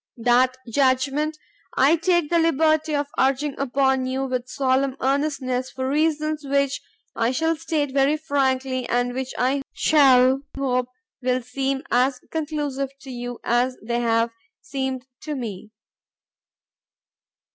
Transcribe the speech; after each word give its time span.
That 0.17 0.57
judgment, 0.67 1.37
I 1.77 1.95
take 1.95 2.31
the 2.31 2.39
liberty 2.39 2.95
of 2.95 3.05
urging 3.19 3.53
upon 3.59 4.07
you 4.07 4.25
with 4.25 4.47
solemn 4.49 4.97
earnestness 4.99 5.69
for 5.69 5.87
reasons 5.87 6.43
which 6.43 6.81
I 7.15 7.29
shall 7.29 7.55
state 7.55 7.91
very 7.93 8.17
frankly 8.17 8.89
and 8.89 9.13
which 9.13 9.31
I 9.37 9.61
shall 9.73 10.41
hope 10.57 10.89
will 11.21 11.43
seem 11.43 11.83
as 11.91 12.19
conclusive 12.31 12.89
to 13.01 13.11
you 13.11 13.39
as 13.43 13.77
they 13.83 13.99
have 13.99 14.31
seemed 14.63 15.05
to 15.21 15.35
me. 15.35 15.69